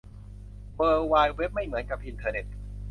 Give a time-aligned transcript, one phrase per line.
[0.75, 2.45] เวิล์ดไวด์เว็บไม่เหมือนกับอินเทอร์เน็ต